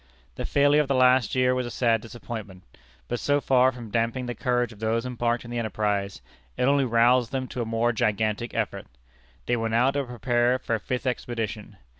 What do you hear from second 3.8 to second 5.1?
damping the courage of those